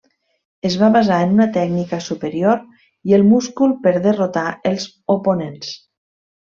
[0.69, 2.65] Es va basar en una tècnica superior
[3.11, 5.81] i el múscul per derrotar els oponents.